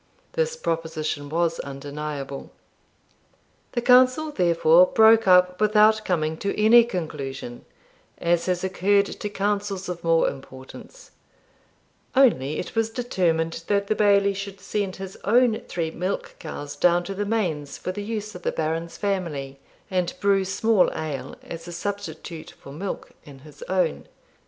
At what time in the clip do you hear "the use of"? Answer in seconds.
17.91-18.41